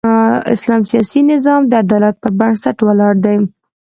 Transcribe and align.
اسلام 0.55 0.81
سیاسي 0.91 1.21
نظام 1.31 1.61
د 1.67 1.71
عدالت 1.83 2.15
پر 2.21 2.31
بنسټ 2.39 2.77
ولاړ 2.87 3.13
دی. 3.25 3.37